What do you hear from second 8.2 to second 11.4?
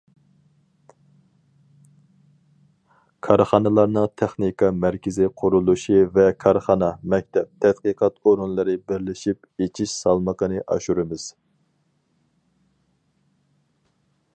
ئورۇنلىرى بىرلىشىپ ئېچىش سالمىقىنى ئاشۇرىمىز.